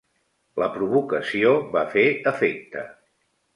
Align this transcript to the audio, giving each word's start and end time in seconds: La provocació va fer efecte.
La 0.63 0.69
provocació 0.77 1.53
va 1.77 1.85
fer 1.93 2.07
efecte. 2.35 2.89